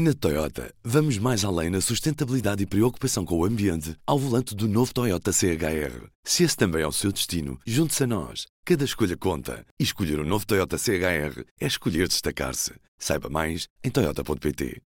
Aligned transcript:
Na 0.00 0.14
Toyota, 0.14 0.72
vamos 0.84 1.18
mais 1.18 1.44
além 1.44 1.70
na 1.70 1.80
sustentabilidade 1.80 2.62
e 2.62 2.66
preocupação 2.66 3.24
com 3.24 3.36
o 3.36 3.44
ambiente 3.44 3.96
ao 4.06 4.16
volante 4.16 4.54
do 4.54 4.68
novo 4.68 4.94
Toyota 4.94 5.32
CHR. 5.32 6.06
Se 6.22 6.44
esse 6.44 6.56
também 6.56 6.82
é 6.82 6.86
o 6.86 6.92
seu 6.92 7.10
destino, 7.10 7.58
junte-se 7.66 8.04
a 8.04 8.06
nós. 8.06 8.46
Cada 8.64 8.84
escolha 8.84 9.16
conta. 9.16 9.66
E 9.76 9.82
escolher 9.82 10.20
o 10.20 10.22
um 10.22 10.24
novo 10.24 10.46
Toyota 10.46 10.78
CHR 10.78 11.42
é 11.60 11.66
escolher 11.66 12.06
destacar-se. 12.06 12.74
Saiba 12.96 13.28
mais 13.28 13.66
em 13.82 13.90
Toyota.pt. 13.90 14.80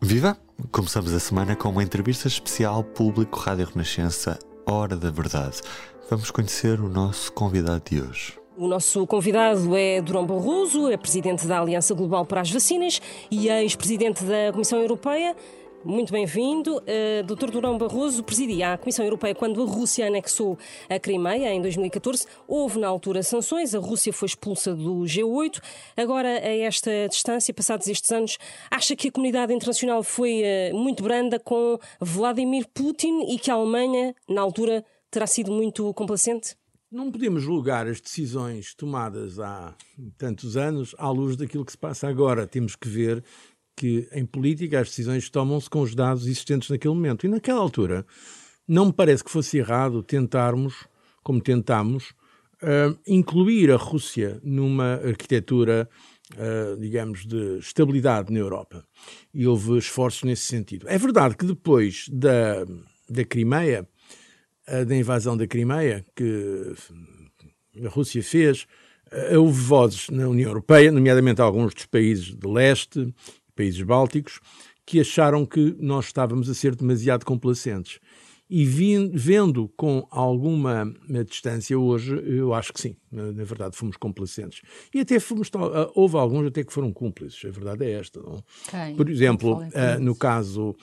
Viva! 0.00 0.38
Começamos 0.70 1.12
a 1.12 1.18
semana 1.18 1.56
com 1.56 1.70
uma 1.70 1.82
entrevista 1.82 2.28
especial 2.28 2.84
Público 2.84 3.40
Rádio 3.40 3.66
Renascença, 3.66 4.38
Hora 4.64 4.96
da 4.96 5.10
Verdade. 5.10 5.60
Vamos 6.08 6.30
conhecer 6.30 6.78
o 6.78 6.88
nosso 6.88 7.32
convidado 7.32 7.82
de 7.90 8.00
hoje. 8.00 8.41
O 8.54 8.68
nosso 8.68 9.06
convidado 9.06 9.74
é 9.74 10.02
Durão 10.02 10.26
Barroso, 10.26 10.90
é 10.90 10.96
presidente 10.98 11.46
da 11.46 11.58
Aliança 11.58 11.94
Global 11.94 12.26
para 12.26 12.42
as 12.42 12.50
Vacinas 12.50 13.00
e 13.30 13.48
ex-presidente 13.48 14.22
da 14.24 14.52
Comissão 14.52 14.78
Europeia. 14.78 15.34
Muito 15.82 16.12
bem-vindo. 16.12 16.76
Uh, 16.76 17.22
Dr. 17.24 17.50
Durão 17.50 17.78
Barroso 17.78 18.22
presidia 18.22 18.74
a 18.74 18.78
Comissão 18.78 19.06
Europeia 19.06 19.34
quando 19.34 19.62
a 19.62 19.64
Rússia 19.64 20.06
anexou 20.06 20.58
a 20.86 20.98
Crimeia 20.98 21.50
em 21.50 21.62
2014. 21.62 22.26
Houve 22.46 22.78
na 22.78 22.88
altura 22.88 23.22
sanções, 23.22 23.74
a 23.74 23.78
Rússia 23.78 24.12
foi 24.12 24.26
expulsa 24.26 24.74
do 24.74 25.00
G8. 25.00 25.58
Agora, 25.96 26.28
a 26.28 26.56
esta 26.58 26.90
distância, 27.08 27.54
passados 27.54 27.88
estes 27.88 28.12
anos, 28.12 28.36
acha 28.70 28.94
que 28.94 29.08
a 29.08 29.12
comunidade 29.12 29.54
internacional 29.54 30.02
foi 30.02 30.42
uh, 30.42 30.76
muito 30.76 31.02
branda 31.02 31.40
com 31.40 31.78
Vladimir 31.98 32.66
Putin 32.74 33.32
e 33.32 33.38
que 33.38 33.50
a 33.50 33.54
Alemanha, 33.54 34.14
na 34.28 34.42
altura, 34.42 34.84
terá 35.10 35.26
sido 35.26 35.50
muito 35.50 35.92
complacente? 35.94 36.54
Não 36.92 37.10
podemos 37.10 37.42
julgar 37.42 37.86
as 37.86 38.00
decisões 38.00 38.74
tomadas 38.74 39.40
há 39.40 39.74
tantos 40.18 40.56
anos 40.58 40.94
à 40.98 41.08
luz 41.08 41.36
daquilo 41.36 41.64
que 41.64 41.72
se 41.72 41.78
passa 41.78 42.06
agora. 42.06 42.46
Temos 42.46 42.76
que 42.76 42.86
ver 42.86 43.24
que 43.74 44.06
em 44.12 44.26
política 44.26 44.78
as 44.78 44.88
decisões 44.88 45.30
tomam-se 45.30 45.70
com 45.70 45.80
os 45.80 45.94
dados 45.94 46.26
existentes 46.26 46.68
naquele 46.68 46.94
momento. 46.94 47.24
E 47.24 47.30
naquela 47.30 47.60
altura 47.60 48.04
não 48.68 48.86
me 48.86 48.92
parece 48.92 49.24
que 49.24 49.30
fosse 49.30 49.56
errado 49.56 50.02
tentarmos, 50.02 50.86
como 51.22 51.40
tentámos, 51.40 52.10
uh, 52.62 52.96
incluir 53.06 53.72
a 53.72 53.76
Rússia 53.76 54.38
numa 54.42 54.94
arquitetura, 54.96 55.88
uh, 56.34 56.78
digamos, 56.78 57.24
de 57.24 57.58
estabilidade 57.58 58.30
na 58.30 58.38
Europa. 58.38 58.84
E 59.32 59.46
houve 59.46 59.78
esforços 59.78 60.24
nesse 60.24 60.44
sentido. 60.44 60.86
É 60.88 60.98
verdade 60.98 61.38
que 61.38 61.46
depois 61.46 62.06
da, 62.12 62.66
da 63.08 63.24
Crimeia, 63.24 63.88
da 64.86 64.96
invasão 64.96 65.36
da 65.36 65.46
Crimeia, 65.46 66.04
que 66.14 66.74
a 67.84 67.88
Rússia 67.88 68.22
fez, 68.22 68.66
houve 69.36 69.60
vozes 69.60 70.08
na 70.08 70.28
União 70.28 70.48
Europeia, 70.48 70.90
nomeadamente 70.92 71.40
alguns 71.40 71.74
dos 71.74 71.86
países 71.86 72.34
de 72.34 72.46
leste, 72.46 73.14
países 73.54 73.82
bálticos, 73.82 74.40
que 74.86 75.00
acharam 75.00 75.44
que 75.44 75.76
nós 75.78 76.06
estávamos 76.06 76.48
a 76.48 76.54
ser 76.54 76.74
demasiado 76.74 77.24
complacentes. 77.24 78.00
E 78.54 78.64
vendo 78.64 79.68
com 79.76 80.06
alguma 80.10 80.84
distância 81.26 81.78
hoje, 81.78 82.14
eu 82.26 82.52
acho 82.52 82.72
que 82.72 82.80
sim, 82.82 82.96
na 83.10 83.44
verdade 83.44 83.74
fomos 83.76 83.96
complacentes. 83.96 84.60
E 84.92 85.00
até 85.00 85.18
fomos, 85.18 85.50
houve 85.94 86.16
alguns 86.16 86.48
até 86.48 86.62
que 86.62 86.72
foram 86.72 86.92
cúmplices, 86.92 87.42
a 87.46 87.50
verdade 87.50 87.86
é 87.86 87.92
esta. 87.92 88.20
Não? 88.20 88.44
Por 88.94 89.08
exemplo, 89.08 89.60
no 90.00 90.14
caso, 90.14 90.76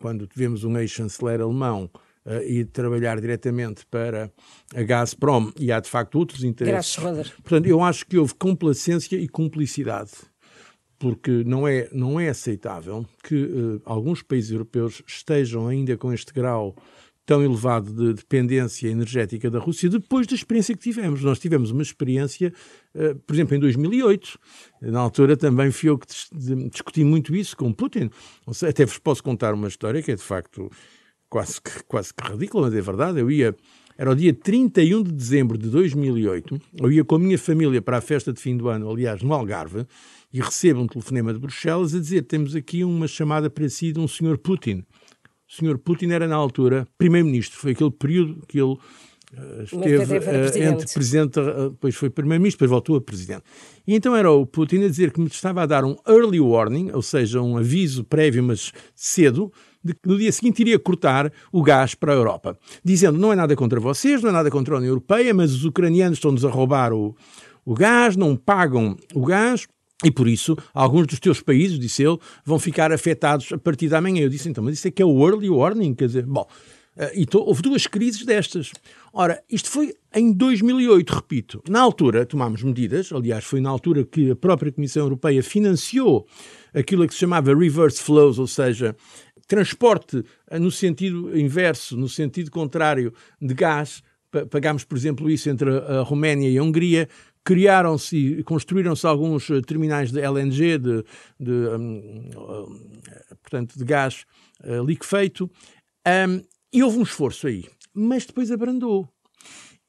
quando 0.00 0.26
tivemos 0.26 0.64
um 0.64 0.76
ex-chanceler 0.76 1.40
alemão 1.40 1.90
uh, 2.26 2.42
e 2.46 2.64
trabalhar 2.64 3.20
diretamente 3.20 3.84
para 3.86 4.30
a 4.74 4.82
Gazprom 4.82 5.50
e 5.58 5.70
há 5.70 5.80
de 5.80 5.88
facto 5.88 6.16
outros 6.18 6.44
interesses. 6.44 6.96
Portanto, 7.42 7.66
eu 7.66 7.82
acho 7.82 8.06
que 8.06 8.18
houve 8.18 8.34
complacência 8.34 9.16
e 9.16 9.28
cumplicidade 9.28 10.12
porque 10.98 11.42
não 11.44 11.68
é, 11.68 11.88
não 11.92 12.18
é 12.18 12.28
aceitável 12.28 13.04
que 13.22 13.34
uh, 13.34 13.82
alguns 13.84 14.22
países 14.22 14.50
europeus 14.50 15.02
estejam 15.06 15.68
ainda 15.68 15.96
com 15.98 16.12
este 16.12 16.32
grau 16.32 16.74
tão 17.26 17.42
elevado 17.42 17.92
de 17.92 18.14
dependência 18.14 18.88
energética 18.88 19.50
da 19.50 19.58
Rússia 19.58 19.88
depois 19.88 20.26
da 20.26 20.34
experiência 20.34 20.74
que 20.74 20.82
tivemos. 20.82 21.22
Nós 21.22 21.38
tivemos 21.38 21.70
uma 21.70 21.82
experiência, 21.82 22.52
uh, 22.94 23.14
por 23.26 23.34
exemplo, 23.34 23.56
em 23.56 23.60
2008. 23.60 24.38
Na 24.82 25.00
altura 25.00 25.36
também 25.36 25.70
fui 25.70 25.90
eu 25.90 25.98
que 25.98 26.06
discuti 26.70 27.04
muito 27.04 27.34
isso 27.34 27.56
com 27.56 27.72
Putin. 27.72 28.10
Até 28.66 28.84
vos 28.84 28.98
posso 28.98 29.22
contar 29.22 29.52
uma 29.52 29.68
história 29.68 30.02
que 30.02 30.12
é 30.12 30.14
de 30.14 30.22
facto 30.22 30.70
quase 31.28 31.60
que, 31.60 31.82
quase 31.84 32.12
que 32.14 32.26
ridícula, 32.26 32.66
mas 32.66 32.74
é 32.74 32.80
verdade. 32.80 33.20
Eu 33.20 33.30
ia, 33.30 33.54
era 33.96 34.10
o 34.10 34.14
dia 34.14 34.32
31 34.32 35.02
de 35.02 35.12
dezembro 35.12 35.58
de 35.58 35.68
2008, 35.68 36.60
eu 36.80 36.92
ia 36.92 37.04
com 37.04 37.14
a 37.16 37.18
minha 37.18 37.38
família 37.38 37.80
para 37.80 37.98
a 37.98 38.00
festa 38.00 38.32
de 38.32 38.40
fim 38.40 38.56
do 38.56 38.68
ano, 38.68 38.90
aliás, 38.90 39.22
no 39.22 39.32
Algarve, 39.32 39.86
e 40.32 40.40
recebo 40.40 40.80
um 40.80 40.86
telefonema 40.86 41.32
de 41.32 41.38
Bruxelas 41.38 41.94
a 41.94 42.00
dizer: 42.00 42.22
temos 42.22 42.56
aqui 42.56 42.82
uma 42.82 43.06
chamada 43.06 43.48
para 43.48 43.68
si 43.68 43.92
de 43.92 44.00
um 44.00 44.08
senhor 44.08 44.38
Putin. 44.38 44.84
O 45.48 45.52
senhor 45.52 45.78
Putin 45.78 46.10
era, 46.10 46.26
na 46.26 46.34
altura, 46.34 46.88
primeiro-ministro. 46.98 47.58
Foi 47.58 47.72
aquele 47.72 47.90
período 47.90 48.44
que 48.46 48.58
ele 48.60 48.76
Uh, 49.36 49.64
esteve 49.64 50.18
uh, 50.18 50.70
entre 50.70 50.86
presidente, 50.92 51.40
uh, 51.40 51.70
depois 51.70 51.94
foi 51.96 52.08
primeiro-ministro, 52.08 52.58
depois 52.58 52.70
voltou 52.70 52.96
a 52.96 53.00
presidente. 53.00 53.42
E 53.84 53.92
então 53.92 54.14
era 54.14 54.30
o 54.30 54.46
Putin 54.46 54.84
a 54.84 54.88
dizer 54.88 55.10
que 55.10 55.20
me 55.20 55.26
estava 55.26 55.62
a 55.62 55.66
dar 55.66 55.84
um 55.84 55.96
early 56.06 56.38
warning, 56.38 56.92
ou 56.92 57.02
seja, 57.02 57.42
um 57.42 57.56
aviso 57.56 58.04
prévio, 58.04 58.44
mas 58.44 58.72
cedo, 58.94 59.52
de 59.84 59.92
que 59.92 60.08
no 60.08 60.16
dia 60.16 60.32
seguinte 60.32 60.60
iria 60.60 60.78
cortar 60.78 61.30
o 61.52 61.62
gás 61.62 61.94
para 61.94 62.12
a 62.12 62.16
Europa, 62.16 62.58
dizendo 62.82 63.18
não 63.18 63.32
é 63.32 63.36
nada 63.36 63.54
contra 63.54 63.78
vocês, 63.78 64.22
não 64.22 64.30
é 64.30 64.32
nada 64.32 64.50
contra 64.50 64.74
a 64.74 64.78
União 64.78 64.90
Europeia, 64.90 65.34
mas 65.34 65.52
os 65.52 65.64
ucranianos 65.64 66.18
estão-nos 66.18 66.44
a 66.44 66.48
roubar 66.48 66.92
o, 66.92 67.14
o 67.64 67.74
gás, 67.74 68.16
não 68.16 68.34
pagam 68.34 68.96
o 69.14 69.24
gás, 69.24 69.66
e 70.02 70.10
por 70.10 70.26
isso, 70.26 70.56
alguns 70.72 71.06
dos 71.06 71.20
teus 71.20 71.40
países, 71.40 71.78
disse 71.78 72.02
ele, 72.02 72.18
vão 72.44 72.58
ficar 72.58 72.92
afetados 72.92 73.52
a 73.52 73.58
partir 73.58 73.88
da 73.88 74.00
manhã. 74.00 74.22
Eu 74.22 74.28
disse, 74.28 74.48
então, 74.48 74.62
mas 74.62 74.74
isso 74.74 74.88
é 74.88 74.90
que 74.90 75.00
é 75.00 75.06
o 75.06 75.26
early 75.26 75.48
warning, 75.48 75.94
quer 75.94 76.06
dizer, 76.06 76.26
bom, 76.26 76.46
Uh, 76.96 77.10
e 77.12 77.26
to, 77.26 77.40
houve 77.40 77.60
duas 77.60 77.88
crises 77.88 78.24
destas. 78.24 78.70
Ora, 79.12 79.42
isto 79.50 79.68
foi 79.68 79.94
em 80.14 80.32
2008, 80.32 81.10
repito. 81.12 81.62
Na 81.68 81.80
altura 81.80 82.24
tomámos 82.24 82.62
medidas, 82.62 83.12
aliás, 83.12 83.44
foi 83.44 83.60
na 83.60 83.68
altura 83.68 84.04
que 84.04 84.30
a 84.30 84.36
própria 84.36 84.70
Comissão 84.70 85.02
Europeia 85.02 85.42
financiou 85.42 86.24
aquilo 86.72 87.06
que 87.06 87.14
se 87.14 87.20
chamava 87.20 87.52
reverse 87.52 88.00
flows, 88.00 88.38
ou 88.38 88.46
seja, 88.46 88.94
transporte 89.46 90.24
eh, 90.50 90.58
no 90.58 90.70
sentido 90.70 91.36
inverso, 91.38 91.96
no 91.96 92.08
sentido 92.08 92.50
contrário 92.50 93.12
de 93.40 93.54
gás. 93.54 94.02
Pagámos, 94.50 94.84
por 94.84 94.98
exemplo, 94.98 95.30
isso 95.30 95.48
entre 95.48 95.70
a 95.70 96.00
Roménia 96.00 96.50
e 96.50 96.58
a 96.58 96.62
Hungria. 96.62 97.08
Criaram-se 97.44 98.16
e 98.16 98.42
construíram-se 98.42 99.06
alguns 99.06 99.48
eh, 99.50 99.60
terminais 99.60 100.10
de 100.10 100.20
LNG, 100.20 100.78
de, 100.78 101.04
de 101.38 101.52
um, 101.52 102.30
portanto, 103.42 103.78
de 103.78 103.84
gás 103.84 104.24
liquefeito. 104.86 105.50
Um, 106.06 106.42
e 106.72 106.82
houve 106.82 106.98
um 106.98 107.02
esforço 107.02 107.46
aí, 107.46 107.64
mas 107.94 108.26
depois 108.26 108.50
abrandou. 108.50 109.08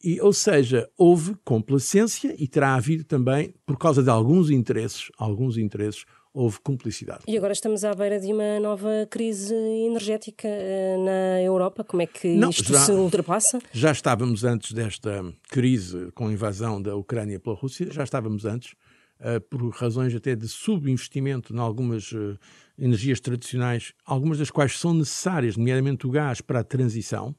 E, 0.03 0.21
ou 0.21 0.31
seja, 0.31 0.87
houve 0.95 1.35
complacência 1.43 2.35
e 2.37 2.47
terá 2.47 2.75
havido 2.75 3.03
também, 3.03 3.55
por 3.65 3.75
causa 3.75 4.03
de 4.03 4.09
alguns 4.11 4.51
interesses, 4.51 5.09
alguns 5.17 5.57
interesses, 5.57 6.05
houve 6.35 6.59
cumplicidade. 6.59 7.23
E 7.25 7.37
agora 7.37 7.53
estamos 7.53 7.85
à 7.85 7.93
beira 7.93 8.19
de 8.19 8.31
uma 8.31 8.59
nova 8.59 9.07
crise 9.09 9.55
energética 9.55 10.47
uh, 10.47 11.05
na 11.05 11.41
Europa. 11.41 11.83
Como 11.83 12.01
é 12.01 12.05
que 12.05 12.35
Não, 12.35 12.49
isto 12.49 12.73
já, 12.73 12.79
se 12.79 12.91
ultrapassa? 12.91 13.59
Já 13.71 13.91
estávamos 13.91 14.43
antes 14.43 14.73
desta 14.73 15.23
crise 15.49 16.11
com 16.13 16.27
a 16.27 16.33
invasão 16.33 16.81
da 16.81 16.93
Ucrânia 16.95 17.39
pela 17.39 17.55
Rússia, 17.55 17.87
já 17.89 18.03
estávamos 18.03 18.43
antes, 18.43 18.73
uh, 19.21 19.39
por 19.49 19.61
razões 19.69 20.13
até 20.13 20.35
de 20.35 20.49
subinvestimento 20.49 21.55
em 21.55 21.59
algumas 21.59 22.11
uh, 22.11 22.37
energias 22.77 23.21
tradicionais, 23.21 23.93
algumas 24.05 24.37
das 24.37 24.51
quais 24.51 24.77
são 24.77 24.93
necessárias, 24.93 25.55
nomeadamente 25.55 26.05
o 26.05 26.11
gás, 26.11 26.41
para 26.41 26.59
a 26.59 26.63
transição. 26.65 27.33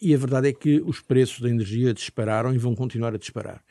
E 0.00 0.14
a 0.14 0.18
verdade 0.18 0.48
é 0.48 0.52
que 0.52 0.80
os 0.84 1.00
preços 1.00 1.40
da 1.40 1.48
energia 1.48 1.94
dispararam 1.94 2.54
e 2.54 2.58
vão 2.58 2.74
continuar 2.74 3.14
a 3.14 3.18
disparar. 3.18 3.62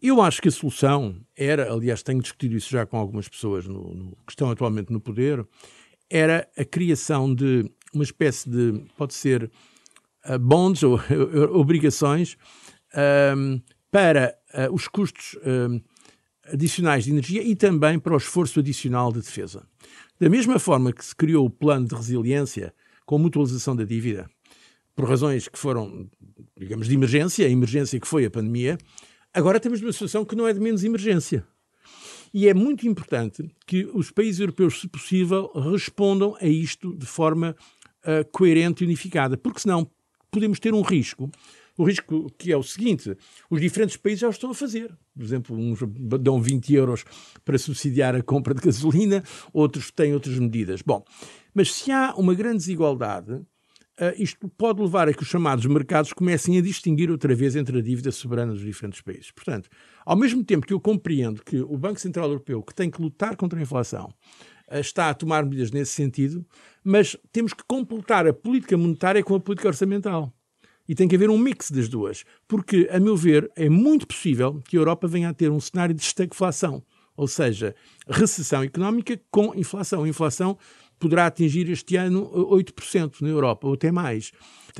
Eu 0.00 0.20
acho 0.20 0.40
que 0.40 0.48
a 0.48 0.52
solução 0.52 1.16
era, 1.36 1.72
aliás, 1.72 2.02
tenho 2.02 2.20
discutido 2.20 2.56
isso 2.56 2.70
já 2.70 2.86
com 2.86 2.96
algumas 2.96 3.28
pessoas 3.28 3.66
no, 3.66 3.94
no, 3.94 4.10
que 4.26 4.32
estão 4.32 4.50
atualmente 4.50 4.92
no 4.92 5.00
poder, 5.00 5.46
era 6.10 6.48
a 6.56 6.64
criação 6.64 7.34
de 7.34 7.70
uma 7.92 8.04
espécie 8.04 8.48
de, 8.48 8.84
pode 8.96 9.14
ser, 9.14 9.50
uh, 10.28 10.38
bonds 10.38 10.82
ou 10.82 11.00
obrigações 11.52 12.36
um, 13.36 13.60
para 13.90 14.36
uh, 14.54 14.74
os 14.74 14.88
custos 14.88 15.38
um, 15.44 15.80
adicionais 16.52 17.04
de 17.04 17.10
energia 17.10 17.42
e 17.42 17.54
também 17.54 17.98
para 17.98 18.14
o 18.14 18.16
esforço 18.16 18.60
adicional 18.60 19.12
de 19.12 19.20
defesa. 19.20 19.66
Da 20.20 20.28
mesma 20.28 20.58
forma 20.58 20.92
que 20.92 21.04
se 21.04 21.14
criou 21.14 21.46
o 21.46 21.50
plano 21.50 21.86
de 21.86 21.94
resiliência 21.94 22.74
com 23.06 23.18
mutualização 23.18 23.74
da 23.74 23.84
dívida, 23.84 24.28
por 24.94 25.08
razões 25.08 25.48
que 25.48 25.58
foram, 25.58 26.08
digamos, 26.58 26.88
de 26.88 26.94
emergência, 26.94 27.46
a 27.46 27.50
emergência 27.50 27.98
que 27.98 28.06
foi 28.06 28.24
a 28.24 28.30
pandemia, 28.30 28.78
Agora 29.34 29.58
temos 29.58 29.80
uma 29.80 29.92
situação 29.92 30.26
que 30.26 30.36
não 30.36 30.46
é 30.46 30.52
de 30.52 30.60
menos 30.60 30.84
emergência. 30.84 31.46
E 32.34 32.48
é 32.48 32.54
muito 32.54 32.86
importante 32.86 33.50
que 33.66 33.88
os 33.94 34.10
países 34.10 34.40
europeus, 34.40 34.80
se 34.80 34.88
possível, 34.88 35.50
respondam 35.54 36.36
a 36.38 36.46
isto 36.46 36.94
de 36.94 37.06
forma 37.06 37.56
uh, 38.04 38.30
coerente 38.30 38.84
e 38.84 38.86
unificada, 38.86 39.36
porque 39.38 39.60
senão 39.60 39.90
podemos 40.30 40.60
ter 40.60 40.74
um 40.74 40.82
risco. 40.82 41.30
O 41.78 41.84
risco 41.84 42.30
que 42.36 42.52
é 42.52 42.56
o 42.56 42.62
seguinte: 42.62 43.16
os 43.48 43.58
diferentes 43.58 43.96
países 43.96 44.20
já 44.20 44.28
o 44.28 44.30
estão 44.30 44.50
a 44.50 44.54
fazer. 44.54 44.94
Por 45.14 45.24
exemplo, 45.24 45.56
uns 45.56 45.78
dão 46.20 46.40
20 46.40 46.74
euros 46.74 47.04
para 47.42 47.56
subsidiar 47.56 48.14
a 48.14 48.22
compra 48.22 48.52
de 48.52 48.60
gasolina, 48.60 49.24
outros 49.50 49.90
têm 49.90 50.12
outras 50.12 50.38
medidas. 50.38 50.82
Bom, 50.82 51.02
mas 51.54 51.72
se 51.72 51.90
há 51.90 52.14
uma 52.16 52.34
grande 52.34 52.58
desigualdade, 52.58 53.40
Uh, 54.00 54.14
isto 54.16 54.48
pode 54.48 54.80
levar 54.80 55.06
a 55.06 55.12
que 55.12 55.22
os 55.22 55.28
chamados 55.28 55.66
mercados 55.66 56.14
comecem 56.14 56.56
a 56.56 56.62
distinguir 56.62 57.10
outra 57.10 57.34
vez 57.34 57.54
entre 57.54 57.78
a 57.78 57.82
dívida 57.82 58.10
soberana 58.10 58.52
dos 58.52 58.62
diferentes 58.62 59.02
países. 59.02 59.30
Portanto, 59.30 59.68
ao 60.06 60.16
mesmo 60.16 60.42
tempo 60.42 60.66
que 60.66 60.72
eu 60.72 60.80
compreendo 60.80 61.42
que 61.44 61.60
o 61.60 61.76
Banco 61.76 62.00
Central 62.00 62.26
Europeu, 62.26 62.62
que 62.62 62.74
tem 62.74 62.90
que 62.90 63.02
lutar 63.02 63.36
contra 63.36 63.58
a 63.58 63.62
inflação, 63.62 64.12
uh, 64.70 64.78
está 64.78 65.10
a 65.10 65.14
tomar 65.14 65.44
medidas 65.44 65.70
nesse 65.70 65.92
sentido, 65.92 66.44
mas 66.82 67.16
temos 67.30 67.52
que 67.52 67.62
completar 67.64 68.26
a 68.26 68.32
política 68.32 68.78
monetária 68.78 69.22
com 69.22 69.34
a 69.34 69.40
política 69.40 69.68
orçamental. 69.68 70.32
E 70.88 70.94
tem 70.94 71.06
que 71.06 71.14
haver 71.14 71.30
um 71.30 71.38
mix 71.38 71.70
das 71.70 71.88
duas, 71.88 72.24
porque, 72.48 72.88
a 72.90 72.98
meu 72.98 73.16
ver, 73.16 73.50
é 73.54 73.68
muito 73.68 74.06
possível 74.06 74.60
que 74.64 74.76
a 74.76 74.80
Europa 74.80 75.06
venha 75.06 75.28
a 75.28 75.34
ter 75.34 75.50
um 75.50 75.60
cenário 75.60 75.94
de 75.94 76.02
estagflação, 76.02 76.82
ou 77.16 77.28
seja, 77.28 77.74
recessão 78.08 78.62
económica 78.62 79.20
com 79.30 79.54
inflação. 79.54 80.06
Inflação 80.06 80.58
poderá 81.02 81.26
atingir 81.26 81.68
este 81.68 81.96
ano 81.96 82.30
8% 82.30 83.22
na 83.22 83.28
Europa, 83.28 83.66
ou 83.66 83.74
até 83.74 83.90
mais. 83.90 84.30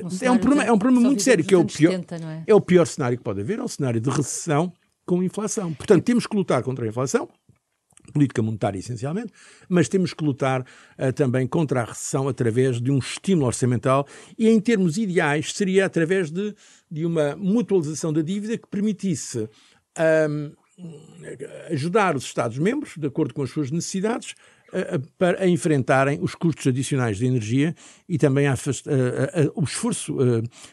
Um 0.01 0.09
é, 0.21 0.31
um 0.31 0.39
problema, 0.39 0.65
é 0.65 0.73
um 0.73 0.79
problema 0.79 1.07
muito 1.09 1.21
sério, 1.21 1.45
que 1.45 1.53
é 1.53 1.59
o, 1.59 1.65
pior, 1.65 1.91
70, 1.91 2.17
é? 2.17 2.45
é 2.47 2.55
o 2.55 2.61
pior 2.61 2.87
cenário 2.87 3.19
que 3.19 3.25
pode 3.25 3.41
haver, 3.41 3.59
é 3.59 3.63
um 3.63 3.69
cenário 3.69 4.01
de 4.01 4.09
recessão 4.09 4.73
com 5.05 5.21
inflação. 5.21 5.75
Portanto, 5.75 6.05
temos 6.05 6.27
que 6.27 6.37
lutar 6.37 6.63
contra 6.63 6.85
a 6.85 6.89
inflação, 6.89 7.29
política 8.13 8.41
monetária 8.41 8.79
essencialmente, 8.79 9.33
mas 9.69 9.89
temos 9.89 10.15
que 10.15 10.25
lutar 10.25 10.63
uh, 10.63 11.13
também 11.13 11.45
contra 11.47 11.83
a 11.83 11.85
recessão 11.85 12.29
através 12.29 12.81
de 12.81 12.91
um 12.91 12.99
estímulo 12.99 13.49
orçamental 13.49 14.07
e, 14.39 14.49
em 14.49 14.61
termos 14.61 14.97
ideais, 14.97 15.53
seria 15.53 15.87
através 15.87 16.31
de, 16.31 16.55
de 16.89 17.05
uma 17.05 17.35
mutualização 17.35 18.13
da 18.13 18.23
dívida 18.23 18.57
que 18.57 18.69
permitisse 18.69 19.49
um, 20.29 20.53
ajudar 21.71 22.17
os 22.17 22.25
Estados-membros, 22.25 22.95
de 22.97 23.07
acordo 23.07 23.35
com 23.35 23.43
as 23.43 23.51
suas 23.51 23.71
necessidades, 23.71 24.35
para 25.19 25.47
enfrentarem 25.47 26.19
os 26.23 26.35
custos 26.35 26.67
adicionais 26.67 27.19
de 27.19 27.27
energia 27.27 27.75
e 28.09 28.17
também 28.17 28.47
a, 28.47 28.53
a, 28.53 28.55
a, 28.55 28.57
o 29.55 29.65
esforço 29.65 30.17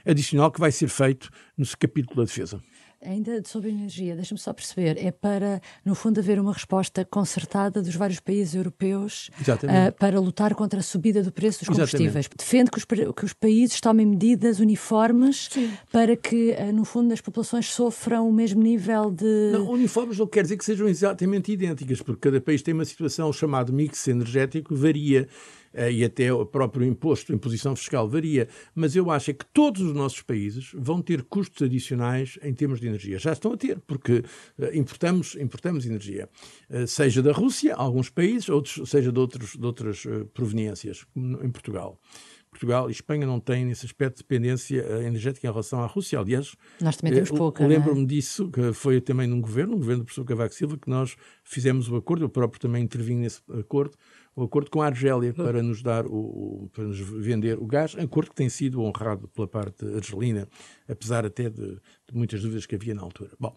adicional 0.05 0.51
que 0.51 0.59
vai 0.59 0.71
ser 0.71 0.87
feito 0.87 1.29
no 1.59 1.65
capítulo 1.77 2.15
da 2.15 2.23
defesa. 2.23 2.61
Ainda 3.01 3.41
sobre 3.45 3.69
energia, 3.69 4.13
deixa-me 4.13 4.37
só 4.37 4.51
perceber, 4.51 4.97
é 4.97 5.09
para, 5.09 5.61
no 5.85 5.95
fundo, 5.95 6.19
haver 6.19 6.37
uma 6.37 6.51
resposta 6.51 7.05
concertada 7.05 7.81
dos 7.81 7.95
vários 7.95 8.19
países 8.19 8.55
europeus 8.55 9.29
uh, 9.39 9.93
para 9.97 10.19
lutar 10.19 10.53
contra 10.53 10.81
a 10.81 10.83
subida 10.83 11.23
do 11.23 11.31
preço 11.31 11.59
dos 11.59 11.69
combustíveis. 11.69 12.09
Exatamente. 12.09 12.37
Defende 12.37 12.71
que 12.71 12.77
os, 12.77 12.85
que 13.13 13.25
os, 13.25 13.31
países 13.31 13.79
tomem 13.79 14.05
medidas 14.05 14.59
uniformes 14.59 15.47
Sim. 15.49 15.71
para 15.93 16.17
que, 16.17 16.51
uh, 16.59 16.73
no 16.73 16.83
fundo, 16.83 17.13
as 17.13 17.21
populações 17.21 17.67
sofram 17.67 18.27
o 18.27 18.33
mesmo 18.33 18.61
nível 18.61 19.09
de. 19.09 19.51
Não, 19.53 19.69
uniformes 19.69 20.17
não 20.17 20.27
quer 20.27 20.43
dizer 20.43 20.57
que 20.57 20.65
sejam 20.65 20.85
exatamente 20.89 21.53
idênticas, 21.53 22.01
porque 22.01 22.29
cada 22.29 22.41
país 22.41 22.61
tem 22.61 22.73
uma 22.73 22.85
situação 22.85 23.31
chamada 23.31 23.71
mix 23.71 24.09
energético, 24.09 24.75
varia 24.75 25.25
e 25.91 26.03
até 26.03 26.31
o 26.33 26.45
próprio 26.45 26.85
imposto, 26.85 27.31
a 27.31 27.35
imposição 27.35 27.75
fiscal 27.75 28.07
varia, 28.07 28.47
mas 28.73 28.95
eu 28.95 29.11
acho 29.11 29.31
é 29.31 29.33
que 29.33 29.45
todos 29.45 29.81
os 29.81 29.93
nossos 29.93 30.21
países 30.21 30.71
vão 30.73 31.01
ter 31.01 31.23
custos 31.23 31.61
adicionais 31.61 32.39
em 32.41 32.53
termos 32.53 32.79
de 32.79 32.87
energia. 32.87 33.19
Já 33.19 33.33
estão 33.33 33.53
a 33.53 33.57
ter, 33.57 33.79
porque 33.81 34.23
eh, 34.57 34.77
importamos, 34.77 35.35
importamos 35.35 35.85
energia, 35.85 36.27
eh, 36.69 36.87
seja 36.87 37.21
da 37.21 37.31
Rússia, 37.31 37.75
alguns 37.75 38.09
países, 38.09 38.49
outros, 38.49 38.89
seja 38.89 39.11
de, 39.11 39.19
outros, 39.19 39.55
de 39.55 39.65
outras 39.65 40.03
proveniências, 40.33 41.03
como 41.13 41.43
em 41.43 41.49
Portugal. 41.49 41.99
Portugal 42.51 42.89
e 42.89 42.91
Espanha 42.91 43.25
não 43.25 43.39
têm, 43.39 43.65
nesse 43.65 43.85
aspecto, 43.85 44.17
dependência 44.17 44.81
energética 45.05 45.47
em 45.47 45.51
relação 45.51 45.81
à 45.81 45.85
Rússia. 45.85 46.19
Aliás, 46.19 46.55
nós 46.81 46.97
também 46.97 47.13
temos 47.13 47.29
pouca. 47.31 47.63
É? 47.63 47.67
Lembro-me 47.67 48.03
é? 48.03 48.05
disso, 48.05 48.49
que 48.49 48.73
foi 48.73 48.99
também 48.99 49.27
num 49.27 49.39
governo, 49.39 49.73
no 49.73 49.77
governo 49.77 50.03
do 50.03 50.05
professor 50.05 50.25
Cavaco 50.25 50.53
Silva, 50.53 50.77
que 50.77 50.89
nós 50.89 51.15
fizemos 51.43 51.89
o 51.89 51.95
acordo, 51.95 52.25
eu 52.25 52.29
próprio 52.29 52.59
também 52.59 52.83
intervim 52.83 53.15
nesse 53.15 53.41
acordo, 53.57 53.95
o 54.35 54.43
acordo 54.43 54.71
com 54.71 54.81
a 54.81 54.87
Argélia 54.87 55.33
para 55.33 55.61
nos 55.61 55.83
dar 55.83 56.05
o, 56.07 56.69
para 56.73 56.85
nos 56.85 56.99
vender 56.99 57.59
o 57.59 57.65
gás, 57.65 57.95
acordo 57.97 58.29
que 58.29 58.35
tem 58.35 58.49
sido 58.49 58.81
honrado 58.81 59.27
pela 59.27 59.47
parte 59.47 59.85
argelina, 59.85 60.47
apesar 60.87 61.25
até 61.25 61.49
de, 61.49 61.75
de 61.75 62.13
muitas 62.13 62.41
dúvidas 62.41 62.65
que 62.65 62.75
havia 62.75 62.95
na 62.95 63.01
altura. 63.01 63.31
Bom, 63.39 63.55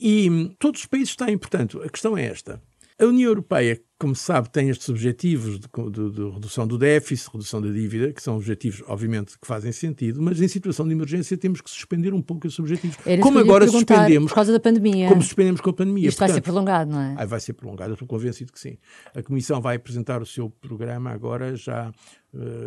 e 0.00 0.30
hum, 0.30 0.54
todos 0.58 0.80
os 0.80 0.86
países 0.86 1.14
têm, 1.14 1.36
portanto, 1.36 1.82
a 1.82 1.88
questão 1.88 2.16
é 2.16 2.24
esta. 2.24 2.62
A 2.98 3.04
União 3.04 3.30
Europeia, 3.30 3.80
como 4.02 4.16
se 4.16 4.24
sabe, 4.24 4.50
tem 4.50 4.68
estes 4.68 4.88
objetivos 4.88 5.60
de, 5.60 5.68
de, 5.68 6.10
de, 6.10 6.30
redução 6.30 6.66
do 6.66 6.76
déficit, 6.76 7.30
redução 7.30 7.62
da 7.62 7.70
dívida, 7.70 8.12
que 8.12 8.20
são 8.20 8.34
objetivos, 8.34 8.82
obviamente, 8.88 9.38
que 9.38 9.46
fazem 9.46 9.70
sentido, 9.70 10.20
mas 10.20 10.40
em 10.40 10.48
situação 10.48 10.84
de 10.88 10.92
emergência 10.92 11.38
temos 11.38 11.60
que 11.60 11.70
suspender 11.70 12.12
um 12.12 12.20
pouco 12.20 12.48
esses 12.48 12.58
objetivos. 12.58 12.96
Era 13.06 13.22
como 13.22 13.38
agora 13.38 13.64
suspendemos. 13.68 14.32
Por 14.32 14.34
causa 14.34 14.50
da 14.50 14.58
pandemia. 14.58 15.08
Como 15.08 15.22
suspendemos 15.22 15.60
com 15.60 15.70
a 15.70 15.72
pandemia. 15.72 16.08
Isto 16.08 16.18
Portanto, 16.18 16.30
vai 16.30 16.34
ser 16.34 16.42
prolongado, 16.42 16.90
não 16.90 17.00
é? 17.00 17.24
vai 17.24 17.38
ser 17.38 17.52
prolongado, 17.52 17.92
estou 17.92 18.08
convencido 18.08 18.52
que 18.52 18.58
sim. 18.58 18.76
A 19.14 19.22
Comissão 19.22 19.60
vai 19.60 19.76
apresentar 19.76 20.20
o 20.20 20.26
seu 20.26 20.50
programa 20.50 21.12
agora 21.12 21.54
já 21.54 21.92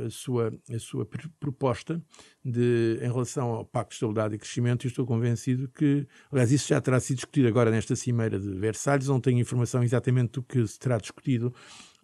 a 0.05 0.09
sua, 0.09 0.53
a 0.71 0.79
sua 0.79 1.07
proposta 1.39 1.99
de, 2.43 2.99
em 3.01 3.11
relação 3.11 3.49
ao 3.49 3.65
Pacto 3.65 3.89
de 3.89 3.95
Estabilidade 3.95 4.35
e 4.35 4.37
Crescimento 4.37 4.83
e 4.85 4.87
estou 4.87 5.05
convencido 5.05 5.67
que, 5.67 6.07
aliás, 6.31 6.51
isso 6.51 6.67
já 6.67 6.79
terá 6.79 6.99
sido 6.99 7.17
discutido 7.17 7.47
agora 7.47 7.71
nesta 7.71 7.95
cimeira 7.95 8.39
de 8.39 8.53
Versalhes, 8.53 9.07
não 9.07 9.19
tenho 9.19 9.39
informação 9.39 9.83
exatamente 9.83 10.33
do 10.33 10.43
que 10.43 10.65
se 10.67 10.77
terá 10.77 10.97
discutido, 10.97 11.24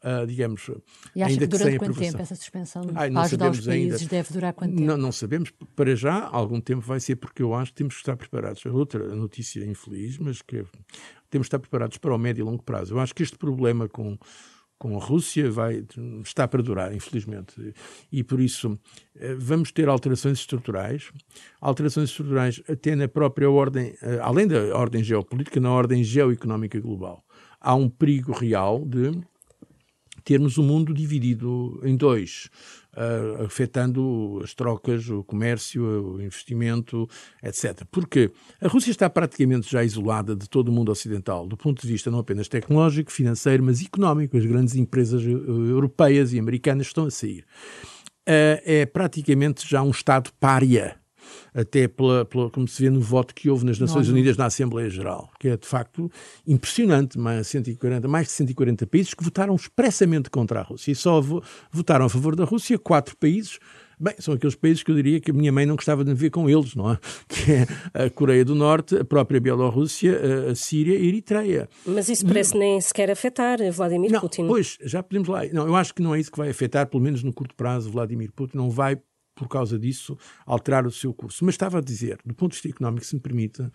Uh, 0.03 0.25
digamos, 0.25 0.67
e 1.15 1.21
acha 1.21 1.31
ainda 1.31 1.45
que 1.45 1.47
durante 1.47 1.73
que 1.73 1.77
quanto 1.77 1.99
tempo 1.99 2.17
essa 2.19 2.35
suspensão 2.35 2.81
Ai, 2.95 3.11
para 3.11 3.21
ajudar 3.21 3.51
os 3.51 3.59
países 3.63 4.01
ainda. 4.01 4.09
deve 4.09 4.33
durar 4.33 4.51
quanto 4.51 4.71
tempo? 4.71 4.83
Não, 4.83 4.97
não 4.97 5.11
sabemos. 5.11 5.53
Para 5.75 5.95
já, 5.95 6.27
algum 6.27 6.59
tempo 6.59 6.81
vai 6.81 6.99
ser 6.99 7.17
porque 7.17 7.43
eu 7.43 7.53
acho 7.53 7.69
que 7.69 7.77
temos 7.77 7.93
que 7.93 7.99
estar 7.99 8.17
preparados. 8.17 8.65
Outra 8.65 9.13
notícia 9.15 9.63
infeliz, 9.63 10.17
mas 10.17 10.41
que 10.41 10.65
temos 11.29 11.45
que 11.45 11.49
estar 11.49 11.59
preparados 11.59 11.99
para 11.99 12.15
o 12.15 12.17
médio 12.17 12.41
e 12.41 12.43
longo 12.43 12.63
prazo. 12.63 12.95
Eu 12.95 12.99
acho 12.99 13.13
que 13.13 13.21
este 13.21 13.37
problema 13.37 13.87
com 13.87 14.17
com 14.81 14.97
a 14.97 14.99
Rússia 14.99 15.51
vai, 15.51 15.85
está 16.23 16.47
para 16.47 16.63
durar, 16.63 16.91
infelizmente. 16.91 17.53
E 18.11 18.23
por 18.23 18.39
isso 18.41 18.79
eh, 19.15 19.35
vamos 19.37 19.71
ter 19.71 19.87
alterações 19.87 20.39
estruturais, 20.39 21.11
alterações 21.61 22.09
estruturais 22.09 22.63
até 22.67 22.95
na 22.95 23.07
própria 23.07 23.47
ordem, 23.47 23.93
eh, 24.01 24.17
além 24.19 24.47
da 24.47 24.75
ordem 24.75 25.03
geopolítica, 25.03 25.59
na 25.59 25.71
ordem 25.71 26.03
geoeconómica 26.03 26.79
global. 26.79 27.23
Há 27.59 27.75
um 27.75 27.87
perigo 27.87 28.31
real 28.31 28.83
de 28.83 29.11
termos 30.23 30.57
o 30.57 30.63
mundo 30.63 30.95
dividido 30.95 31.79
em 31.83 31.95
dois 31.95 32.49
uh, 32.95 33.43
afetando 33.43 34.39
as 34.43 34.53
trocas, 34.53 35.09
o 35.09 35.23
comércio, 35.23 35.83
o 35.83 36.21
investimento, 36.21 37.07
etc. 37.43 37.83
Porque 37.89 38.31
a 38.61 38.67
Rússia 38.67 38.91
está 38.91 39.09
praticamente 39.09 39.69
já 39.69 39.83
isolada 39.83 40.35
de 40.35 40.49
todo 40.49 40.69
o 40.69 40.71
mundo 40.71 40.91
ocidental, 40.91 41.47
do 41.47 41.57
ponto 41.57 41.81
de 41.81 41.87
vista 41.87 42.11
não 42.11 42.19
apenas 42.19 42.47
tecnológico, 42.47 43.11
financeiro, 43.11 43.63
mas 43.63 43.81
económico. 43.83 44.37
As 44.37 44.45
grandes 44.45 44.75
empresas 44.75 45.23
europeias 45.23 46.33
e 46.33 46.39
americanas 46.39 46.87
estão 46.87 47.05
a 47.05 47.11
sair. 47.11 47.45
Uh, 48.21 48.61
é 48.63 48.85
praticamente 48.85 49.67
já 49.67 49.81
um 49.81 49.89
Estado 49.89 50.31
pária 50.39 51.00
até 51.53 51.87
pela, 51.87 52.25
pela, 52.25 52.49
como 52.49 52.67
se 52.67 52.81
vê 52.81 52.89
no 52.89 53.01
voto 53.01 53.33
que 53.33 53.49
houve 53.49 53.65
nas 53.65 53.79
Nações 53.79 54.07
não, 54.07 54.13
Unidas 54.13 54.37
na 54.37 54.45
Assembleia 54.45 54.89
Geral, 54.89 55.29
que 55.39 55.49
é 55.49 55.57
de 55.57 55.67
facto 55.67 56.11
impressionante, 56.47 57.17
mais, 57.17 57.47
140, 57.47 58.07
mais 58.07 58.27
de 58.27 58.33
140 58.33 58.87
países 58.87 59.13
que 59.13 59.23
votaram 59.23 59.55
expressamente 59.55 60.29
contra 60.29 60.59
a 60.59 60.63
Rússia 60.63 60.91
e 60.91 60.95
só 60.95 61.21
votaram 61.71 62.05
a 62.05 62.09
favor 62.09 62.35
da 62.35 62.43
Rússia 62.43 62.77
quatro 62.77 63.15
países. 63.17 63.59
Bem, 64.01 64.15
são 64.17 64.33
aqueles 64.33 64.55
países 64.55 64.81
que 64.81 64.89
eu 64.89 64.95
diria 64.95 65.19
que 65.19 65.29
a 65.29 65.33
minha 65.33 65.51
mãe 65.51 65.63
não 65.63 65.75
gostava 65.75 66.03
de 66.03 66.11
ver 66.15 66.31
com 66.31 66.49
eles, 66.49 66.73
não 66.73 66.91
é? 66.91 66.97
Que 67.29 67.51
é 67.51 68.05
a 68.05 68.09
Coreia 68.09 68.43
do 68.43 68.55
Norte, 68.55 68.97
a 68.97 69.05
própria 69.05 69.39
Bielorrússia, 69.39 70.19
a 70.49 70.55
Síria 70.55 70.95
e 70.97 71.03
a 71.03 71.05
Eritreia. 71.05 71.69
Mas 71.85 72.09
isso 72.09 72.25
parece 72.25 72.57
nem 72.57 72.81
sequer 72.81 73.11
afetar 73.11 73.59
Vladimir 73.71 74.11
não, 74.11 74.21
Putin. 74.21 74.47
Pois, 74.47 74.79
já 74.81 75.03
podemos 75.03 75.29
lá. 75.29 75.45
Não, 75.53 75.67
eu 75.67 75.75
acho 75.75 75.93
que 75.93 76.01
não 76.01 76.15
é 76.15 76.19
isso 76.19 76.31
que 76.31 76.37
vai 76.39 76.49
afetar, 76.49 76.87
pelo 76.87 77.03
menos 77.03 77.21
no 77.21 77.31
curto 77.31 77.53
prazo, 77.53 77.91
Vladimir 77.91 78.31
Putin. 78.31 78.57
Não 78.57 78.71
vai 78.71 78.99
por 79.41 79.47
causa 79.47 79.79
disso, 79.79 80.15
alterar 80.45 80.85
o 80.85 80.91
seu 80.91 81.11
curso. 81.11 81.43
Mas 81.43 81.55
estava 81.55 81.79
a 81.79 81.81
dizer, 81.81 82.19
do 82.23 82.35
ponto 82.35 82.51
de 82.51 82.57
vista 82.57 82.69
económico, 82.69 83.03
se 83.03 83.15
me 83.15 83.21
permite, 83.21 83.65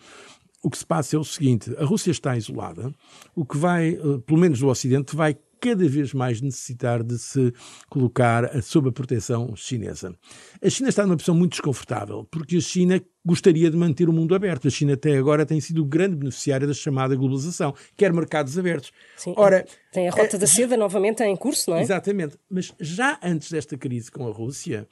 o 0.62 0.70
que 0.70 0.78
se 0.78 0.86
passa 0.86 1.16
é 1.16 1.18
o 1.18 1.24
seguinte: 1.24 1.74
a 1.76 1.84
Rússia 1.84 2.12
está 2.12 2.36
isolada, 2.36 2.94
o 3.34 3.44
que 3.44 3.56
vai, 3.56 3.94
eh, 3.94 4.18
pelo 4.24 4.38
menos 4.38 4.62
o 4.62 4.68
Ocidente, 4.68 5.16
vai 5.16 5.36
cada 5.60 5.88
vez 5.88 6.12
mais 6.14 6.40
necessitar 6.40 7.02
de 7.02 7.18
se 7.18 7.52
colocar 7.88 8.62
sob 8.62 8.90
a 8.90 8.92
proteção 8.92 9.56
chinesa. 9.56 10.14
A 10.62 10.70
China 10.70 10.88
está 10.88 11.02
numa 11.04 11.16
posição 11.16 11.34
muito 11.34 11.52
desconfortável, 11.52 12.24
porque 12.30 12.58
a 12.58 12.60
China 12.60 13.02
gostaria 13.24 13.68
de 13.68 13.76
manter 13.76 14.08
o 14.08 14.12
mundo 14.12 14.34
aberto. 14.34 14.68
A 14.68 14.70
China 14.70 14.92
até 14.92 15.16
agora 15.16 15.44
tem 15.44 15.60
sido 15.60 15.82
o 15.82 15.84
grande 15.84 16.14
beneficiário 16.14 16.68
da 16.68 16.74
chamada 16.74 17.16
globalização, 17.16 17.74
quer 17.96 18.12
mercados 18.12 18.56
abertos. 18.56 18.92
Sim, 19.16 19.34
Ora, 19.36 19.66
tem 19.90 20.08
a 20.08 20.12
Rota 20.12 20.36
é, 20.36 20.38
da 20.38 20.46
Seda 20.46 20.76
novamente 20.76 21.24
em 21.24 21.34
curso, 21.34 21.70
não 21.70 21.78
é? 21.78 21.82
Exatamente. 21.82 22.36
Mas 22.48 22.72
já 22.78 23.18
antes 23.22 23.50
desta 23.50 23.76
crise 23.76 24.10
com 24.10 24.28
a 24.28 24.30
Rússia, 24.30 24.86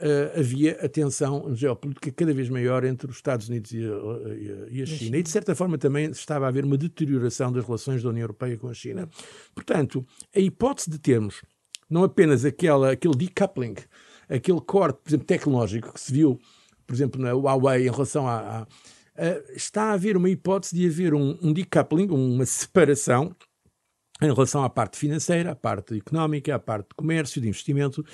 uh, 0.00 0.38
havia 0.38 0.72
a 0.84 0.88
tensão 0.88 1.54
geopolítica 1.54 2.10
cada 2.12 2.32
vez 2.32 2.48
maior 2.48 2.84
entre 2.84 3.10
os 3.10 3.16
Estados 3.16 3.48
Unidos 3.48 3.72
e 3.72 3.84
a, 3.84 4.68
e 4.70 4.82
a, 4.82 4.86
China. 4.86 5.16
E, 5.16 5.22
de 5.22 5.30
certa 5.30 5.54
forma, 5.54 5.78
também 5.78 6.10
estava 6.10 6.46
a 6.46 6.48
haver 6.48 6.64
uma 6.64 6.76
deterioração 6.76 7.52
das 7.52 7.64
relações 7.64 8.02
da 8.02 8.08
União 8.08 8.24
Europeia 8.24 8.56
com 8.56 8.68
a 8.68 8.74
China. 8.74 9.08
Portanto, 9.54 10.04
a 10.34 10.40
hipótese 10.40 10.90
de 10.90 10.98
termos 10.98 11.42
não 11.88 12.04
apenas 12.04 12.44
aquela, 12.44 12.92
aquele 12.92 13.14
decoupling, 13.14 13.74
aquele 14.28 14.60
corte, 14.60 15.00
por 15.02 15.10
exemplo, 15.10 15.26
tecnológico 15.26 15.92
que 15.92 16.00
se 16.00 16.12
viu 16.12 16.38
por 16.90 16.94
exemplo, 16.94 17.22
na 17.22 17.32
Huawei 17.32 17.86
em 17.86 17.90
relação 17.90 18.26
a, 18.26 18.62
a 18.62 18.66
Uh, 19.20 19.52
está 19.54 19.90
a 19.90 19.92
haver 19.92 20.16
uma 20.16 20.30
hipótese 20.30 20.74
de 20.74 20.86
haver 20.86 21.12
um, 21.12 21.36
um 21.42 21.52
decoupling, 21.52 22.08
uma 22.08 22.46
separação 22.46 23.36
em 24.20 24.32
relação 24.32 24.62
à 24.62 24.70
parte 24.70 24.98
financeira, 24.98 25.52
à 25.52 25.54
parte 25.54 25.96
económica, 25.96 26.54
à 26.54 26.58
parte 26.58 26.88
de 26.88 26.94
comércio, 26.94 27.40
de 27.40 27.48
investimento, 27.48 28.04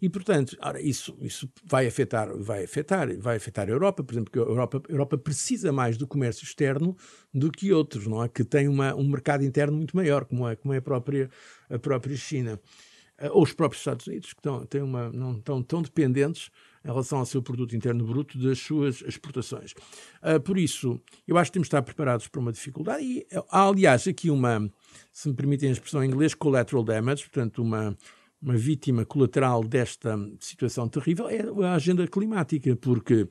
e 0.00 0.08
portanto, 0.08 0.56
ora, 0.60 0.80
isso, 0.80 1.16
isso 1.20 1.50
vai 1.64 1.86
afetar, 1.86 2.36
vai 2.36 2.64
afetar, 2.64 3.08
vai 3.18 3.36
afetar 3.36 3.68
a 3.68 3.70
Europa, 3.70 4.04
por 4.04 4.12
exemplo, 4.12 4.30
porque 4.30 4.38
a 4.38 4.52
Europa, 4.52 4.82
a 4.88 4.92
Europa 4.92 5.18
precisa 5.18 5.72
mais 5.72 5.96
do 5.96 6.06
comércio 6.06 6.44
externo 6.44 6.96
do 7.32 7.50
que 7.50 7.72
outros, 7.72 8.06
não 8.06 8.22
é? 8.22 8.28
Que 8.28 8.44
tem 8.44 8.68
uma, 8.68 8.94
um 8.94 9.08
mercado 9.08 9.44
interno 9.44 9.76
muito 9.76 9.96
maior, 9.96 10.24
como 10.24 10.48
é, 10.48 10.54
como 10.54 10.74
é 10.74 10.78
a 10.78 10.82
própria, 10.82 11.30
a 11.70 11.78
própria 11.78 12.16
China. 12.16 12.60
Uh, 13.18 13.30
ou 13.32 13.42
os 13.42 13.54
próprios 13.54 13.80
Estados 13.80 14.06
Unidos, 14.06 14.34
que 14.34 14.40
estão, 14.40 14.66
têm 14.66 14.82
uma, 14.82 15.10
não 15.10 15.38
estão 15.38 15.62
tão 15.62 15.80
dependentes 15.80 16.50
em 16.84 16.88
relação 16.88 17.18
ao 17.18 17.26
seu 17.26 17.42
produto 17.42 17.74
interno 17.74 18.04
bruto 18.04 18.38
das 18.38 18.58
suas 18.58 19.02
exportações. 19.02 19.72
Uh, 20.22 20.38
por 20.40 20.58
isso, 20.58 21.00
eu 21.26 21.38
acho 21.38 21.50
que 21.50 21.54
temos 21.54 21.66
de 21.66 21.68
estar 21.68 21.82
preparados 21.82 22.28
para 22.28 22.40
uma 22.40 22.52
dificuldade 22.52 23.02
e 23.02 23.26
há, 23.50 23.66
aliás, 23.66 24.06
aqui 24.06 24.30
uma, 24.30 24.70
se 25.12 25.28
me 25.28 25.34
permitem 25.34 25.68
a 25.68 25.72
expressão 25.72 26.02
em 26.02 26.08
inglês, 26.08 26.34
collateral 26.34 26.82
damage, 26.82 27.24
portanto, 27.24 27.62
uma, 27.62 27.96
uma 28.40 28.56
vítima 28.56 29.04
colateral 29.04 29.64
desta 29.64 30.16
situação 30.40 30.88
terrível 30.88 31.28
é 31.28 31.40
a 31.64 31.74
agenda 31.74 32.06
climática, 32.06 32.76
porque, 32.76 33.26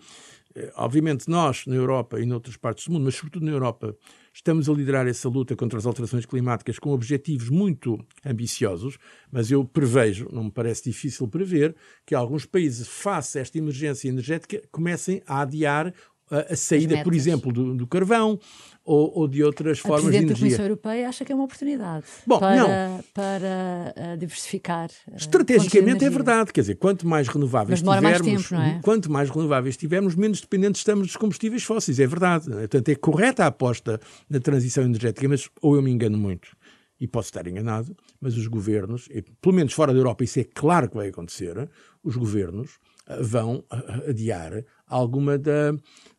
eh, 0.55 0.73
obviamente, 0.75 1.29
nós, 1.29 1.65
na 1.65 1.75
Europa 1.75 2.19
e 2.19 2.25
noutras 2.25 2.57
partes 2.57 2.87
do 2.87 2.93
mundo, 2.93 3.05
mas 3.05 3.15
sobretudo 3.15 3.45
na 3.45 3.51
Europa, 3.51 3.95
estamos 4.33 4.67
a 4.67 4.73
liderar 4.73 5.07
essa 5.07 5.29
luta 5.29 5.55
contra 5.55 5.77
as 5.77 5.85
alterações 5.85 6.25
climáticas 6.25 6.79
com 6.79 6.91
objetivos 6.91 7.49
muito 7.49 7.97
ambiciosos, 8.25 8.97
mas 9.31 9.49
eu 9.51 9.63
prevejo, 9.63 10.27
não 10.31 10.45
me 10.45 10.51
parece 10.51 10.83
difícil 10.91 11.27
prever, 11.27 11.75
que 12.05 12.13
alguns 12.13 12.45
países, 12.45 12.87
face 12.87 13.37
a 13.37 13.41
esta 13.41 13.57
emergência 13.57 14.09
energética, 14.09 14.61
comecem 14.71 15.21
a 15.25 15.41
adiar 15.41 15.93
a, 16.29 16.55
saída, 16.55 17.03
por 17.03 17.13
exemplo, 17.13 17.51
do, 17.51 17.75
do 17.75 17.87
carvão 17.87 18.39
ou, 18.83 19.19
ou, 19.19 19.27
de 19.27 19.43
outras 19.43 19.79
a 19.79 19.81
formas 19.81 20.11
de 20.11 20.17
energia. 20.17 20.33
A 20.33 20.39
Comissão 20.39 20.65
Europeia 20.65 21.09
acha 21.09 21.25
que 21.25 21.31
é 21.31 21.35
uma 21.35 21.43
oportunidade 21.43 22.05
Bom, 22.25 22.39
para, 22.39 22.55
não. 22.55 23.03
para 23.13 24.13
uh, 24.13 24.17
diversificar. 24.17 24.89
Uh, 25.07 25.15
Estrategicamente 25.15 26.05
é 26.05 26.09
verdade, 26.09 26.53
quer 26.53 26.61
dizer, 26.61 26.75
quanto 26.75 27.07
mais 27.07 27.27
renováveis 27.27 27.79
tivermos, 27.79 28.03
mais 28.03 28.21
tempo, 28.21 28.55
é? 28.55 28.79
quanto 28.83 29.11
mais 29.11 29.29
renováveis 29.29 29.75
tivermos, 29.75 30.15
menos 30.15 30.41
dependentes 30.41 30.81
estamos 30.81 31.07
dos 31.07 31.17
combustíveis 31.17 31.63
fósseis, 31.63 31.99
é 31.99 32.05
verdade. 32.05 32.45
Portanto, 32.45 32.89
é 32.89 32.95
correta 32.95 33.43
a 33.43 33.47
aposta 33.47 33.99
na 34.29 34.39
transição 34.39 34.83
energética, 34.83 35.27
mas 35.27 35.49
ou 35.61 35.75
eu 35.75 35.81
me 35.81 35.91
engano 35.91 36.17
muito 36.17 36.55
e 36.99 37.07
posso 37.07 37.27
estar 37.27 37.45
enganado, 37.45 37.95
mas 38.21 38.37
os 38.37 38.47
governos, 38.47 39.09
pelo 39.41 39.53
menos 39.53 39.73
fora 39.73 39.91
da 39.91 39.99
Europa, 39.99 40.23
isso 40.23 40.39
é 40.39 40.45
claro 40.45 40.89
que 40.89 40.95
vai 40.95 41.09
acontecer, 41.09 41.69
os 42.03 42.15
governos 42.15 42.75
uh, 43.09 43.21
vão 43.21 43.63
adiar 44.07 44.63
alguma 44.87 45.37
da, 45.37 45.73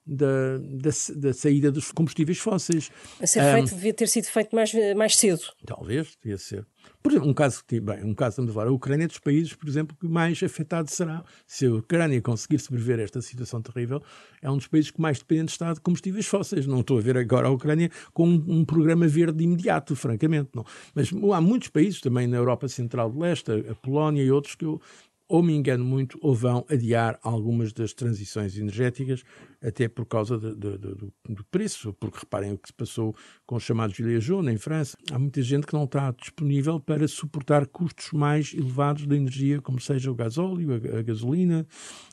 da, 0.06 0.58
da, 0.58 0.90
da, 1.16 1.32
saída 1.32 1.72
dos 1.72 1.90
combustíveis 1.90 2.38
fósseis. 2.38 2.90
A 3.20 3.26
ser 3.26 3.42
feito, 3.52 3.74
um, 3.74 3.76
devia 3.76 3.94
ter 3.94 4.08
sido 4.08 4.26
feito 4.26 4.54
mais, 4.54 4.72
mais 4.94 5.16
cedo. 5.16 5.42
Talvez, 5.64 6.16
devia 6.22 6.38
ser. 6.38 6.66
Por 7.02 7.12
exemplo, 7.12 7.28
um 7.28 7.34
caso, 7.34 7.62
bem, 7.70 8.04
um 8.04 8.14
caso, 8.14 8.30
estamos 8.30 8.50
a 8.50 8.54
falar, 8.54 8.66
a 8.68 8.72
Ucrânia 8.72 9.04
é 9.04 9.06
dos 9.06 9.18
países, 9.18 9.54
por 9.54 9.68
exemplo, 9.68 9.96
que 9.98 10.08
mais 10.08 10.42
afetado 10.42 10.90
será. 10.90 11.24
Se 11.46 11.66
a 11.66 11.74
Ucrânia 11.74 12.20
conseguir 12.20 12.58
sobreviver 12.58 12.98
a 12.98 13.02
esta 13.02 13.20
situação 13.20 13.62
terrível, 13.62 14.02
é 14.42 14.50
um 14.50 14.56
dos 14.56 14.66
países 14.66 14.90
que 14.90 15.00
mais 15.00 15.18
dependente 15.18 15.52
está 15.52 15.72
de 15.72 15.80
combustíveis 15.80 16.26
fósseis. 16.26 16.66
Não 16.66 16.80
estou 16.80 16.98
a 16.98 17.00
ver 17.00 17.16
agora 17.16 17.48
a 17.48 17.50
Ucrânia 17.50 17.90
com 18.12 18.28
um, 18.28 18.44
um 18.48 18.64
programa 18.64 19.06
verde 19.06 19.44
imediato, 19.44 19.94
francamente. 19.94 20.50
Não. 20.54 20.64
Mas 20.94 21.10
há 21.32 21.40
muitos 21.40 21.68
países, 21.68 22.00
também 22.00 22.26
na 22.26 22.36
Europa 22.36 22.68
Central 22.68 23.10
de 23.12 23.18
Leste, 23.18 23.52
a 23.52 23.74
Polónia 23.76 24.22
e 24.22 24.30
outros, 24.30 24.54
que 24.54 24.64
eu 24.64 24.80
ou 25.28 25.42
me 25.42 25.54
engano 25.54 25.84
muito, 25.84 26.18
ou 26.22 26.34
vão 26.34 26.64
adiar 26.68 27.18
algumas 27.22 27.72
das 27.72 27.92
transições 27.92 28.56
energéticas, 28.56 29.22
até 29.62 29.88
por 29.88 30.06
causa 30.06 30.38
de, 30.38 30.54
de, 30.54 30.78
de, 30.78 30.94
do, 31.28 31.44
preço, 31.50 31.92
porque 31.94 32.18
reparem 32.20 32.52
o 32.52 32.58
que 32.58 32.68
se 32.68 32.72
passou 32.72 33.14
com 33.44 33.56
os 33.56 33.62
chamados 33.62 33.96
gilets 33.96 34.24
jaunes 34.24 34.54
em 34.54 34.58
França. 34.58 34.96
Há 35.10 35.18
muita 35.18 35.42
gente 35.42 35.66
que 35.66 35.74
não 35.74 35.84
está 35.84 36.12
disponível 36.12 36.78
para 36.78 37.08
suportar 37.08 37.66
custos 37.66 38.12
mais 38.12 38.54
elevados 38.54 39.06
da 39.06 39.16
energia, 39.16 39.60
como 39.60 39.80
seja 39.80 40.10
o 40.10 40.14
gasóleo, 40.14 40.72
a, 40.72 40.98
a 40.98 41.02
gasolina 41.02 41.66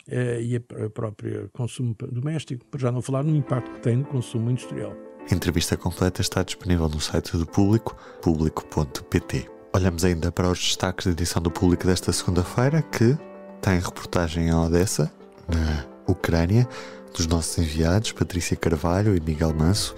eh, 0.08 0.42
e 0.42 0.56
a, 0.56 0.86
a 0.86 0.90
própria 0.90 1.50
consumo 1.54 1.96
doméstico, 2.12 2.66
para 2.66 2.80
já 2.80 2.92
não 2.92 3.02
falar 3.02 3.24
no 3.24 3.36
impacto 3.36 3.72
que 3.72 3.82
tem 3.82 3.98
no 3.98 4.06
consumo 4.06 4.50
industrial. 4.50 4.96
A 5.30 5.34
entrevista 5.34 5.78
completa 5.78 6.22
está 6.22 6.44
disponível 6.44 6.90
no 6.90 7.00
site 7.00 7.38
do 7.38 7.46
Público, 7.46 7.96
público.pt. 8.22 9.63
Olhamos 9.76 10.06
ainda 10.06 10.32
para 10.32 10.52
os 10.52 10.60
destaques 10.60 11.08
da 11.08 11.14
edição 11.14 11.42
do 11.42 11.50
público 11.50 11.88
desta 11.88 12.14
segunda-feira, 12.14 12.84
que 12.84 13.18
tem 13.60 13.80
reportagem 13.80 14.50
em 14.50 14.54
Odessa, 14.54 15.12
na 15.48 15.84
Ucrânia, 16.06 16.70
dos 17.12 17.26
nossos 17.26 17.58
enviados 17.58 18.12
Patrícia 18.12 18.56
Carvalho 18.56 19.18
e 19.18 19.20
Miguel 19.20 19.52
Manso. 19.52 19.96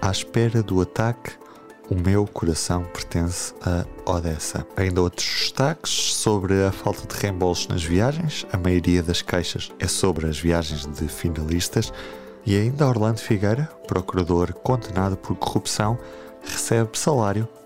À 0.00 0.12
espera 0.12 0.62
do 0.62 0.80
ataque, 0.80 1.32
o 1.90 1.96
meu 1.96 2.24
coração 2.24 2.84
pertence 2.84 3.52
a 3.62 3.84
Odessa. 4.08 4.64
Ainda 4.76 5.02
outros 5.02 5.26
destaques 5.26 5.90
sobre 5.90 6.64
a 6.64 6.70
falta 6.70 7.04
de 7.04 7.20
reembolsos 7.20 7.66
nas 7.66 7.82
viagens. 7.82 8.46
A 8.52 8.56
maioria 8.56 9.02
das 9.02 9.20
queixas 9.20 9.72
é 9.80 9.88
sobre 9.88 10.28
as 10.28 10.38
viagens 10.38 10.86
de 10.86 11.08
finalistas. 11.08 11.92
E 12.46 12.56
ainda 12.56 12.86
Orlando 12.86 13.18
Figueira, 13.18 13.68
procurador 13.88 14.52
condenado 14.52 15.16
por 15.16 15.34
corrupção, 15.34 15.98
recebe 16.44 16.96
salário 16.96 17.48